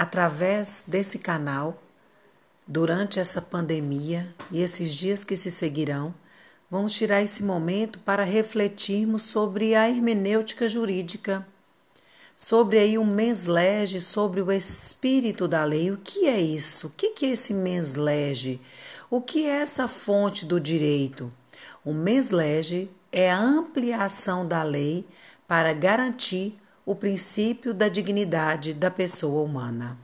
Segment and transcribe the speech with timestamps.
[0.00, 1.82] através desse canal,
[2.66, 6.14] durante essa pandemia e esses dias que se seguirão,
[6.70, 11.46] vamos tirar esse momento para refletirmos sobre a hermenêutica jurídica,
[12.34, 15.90] sobre aí o mens lege, sobre o espírito da lei.
[15.90, 16.86] O que é isso?
[16.86, 18.58] O que é esse mens lege?
[19.10, 21.30] O que é essa fonte do direito?
[21.84, 25.04] O mens lege é a ampliação da lei
[25.46, 29.98] para garantir o princípio da dignidade da pessoa humana.